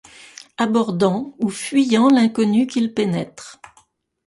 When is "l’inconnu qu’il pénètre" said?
2.09-3.61